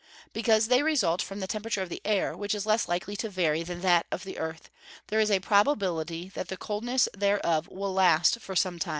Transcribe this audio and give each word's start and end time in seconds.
_Because 0.33 0.63
as 0.63 0.67
they 0.69 0.81
result 0.81 1.21
from 1.21 1.41
the 1.41 1.45
temperature 1.47 1.83
of 1.83 1.89
the 1.89 2.01
air, 2.03 2.35
which 2.35 2.55
is 2.55 2.65
less 2.65 2.87
likely 2.87 3.15
to 3.17 3.29
vary 3.29 3.61
than 3.61 3.81
that 3.81 4.07
of 4.11 4.23
the 4.23 4.39
earth, 4.39 4.71
there 5.09 5.19
is 5.19 5.29
a 5.29 5.39
probability 5.41 6.29
that 6.33 6.47
the 6.47 6.57
coldness 6.57 7.07
thereof 7.15 7.67
will 7.67 7.93
last 7.93 8.39
for 8.39 8.55
some 8.55 8.79
time. 8.79 8.89